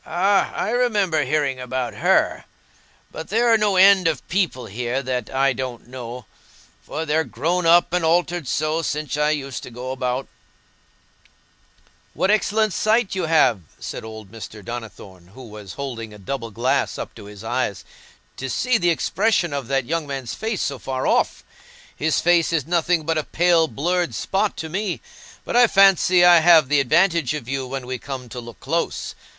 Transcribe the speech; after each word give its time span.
"Ah, 0.03 0.51
I 0.55 0.71
remember 0.71 1.25
hearing 1.25 1.59
about 1.59 1.93
her. 1.93 2.45
But 3.11 3.29
there 3.29 3.53
are 3.53 3.57
no 3.59 3.75
end 3.75 4.07
of 4.07 4.27
people 4.29 4.65
here 4.65 5.03
that 5.03 5.29
I 5.31 5.53
don't 5.53 5.87
know, 5.89 6.25
for 6.81 7.05
they're 7.05 7.23
grown 7.23 7.67
up 7.67 7.93
and 7.93 8.03
altered 8.03 8.47
so 8.47 8.81
since 8.81 9.15
I 9.15 9.29
used 9.29 9.61
to 9.61 9.69
go 9.69 9.91
about." 9.91 10.27
"What 12.15 12.31
excellent 12.31 12.73
sight 12.73 13.13
you 13.13 13.25
have!" 13.27 13.61
said 13.79 14.03
old 14.03 14.31
Mr. 14.31 14.65
Donnithorne, 14.65 15.33
who 15.35 15.43
was 15.47 15.73
holding 15.73 16.15
a 16.15 16.17
double 16.17 16.49
glass 16.49 16.97
up 16.97 17.13
to 17.13 17.25
his 17.25 17.43
eyes, 17.43 17.85
"to 18.37 18.49
see 18.49 18.79
the 18.79 18.89
expression 18.89 19.53
of 19.53 19.67
that 19.67 19.85
young 19.85 20.07
man's 20.07 20.33
face 20.33 20.63
so 20.63 20.79
far 20.79 21.05
off. 21.05 21.43
His 21.95 22.19
face 22.19 22.51
is 22.51 22.65
nothing 22.65 23.03
but 23.05 23.19
a 23.19 23.23
pale 23.23 23.67
blurred 23.67 24.15
spot 24.15 24.57
to 24.57 24.67
me. 24.67 24.99
But 25.45 25.55
I 25.55 25.67
fancy 25.67 26.25
I 26.25 26.39
have 26.39 26.69
the 26.69 26.79
advantage 26.79 27.35
of 27.35 27.47
you 27.47 27.67
when 27.67 27.85
we 27.85 27.99
come 27.99 28.29
to 28.29 28.39
look 28.39 28.59
close. 28.59 29.13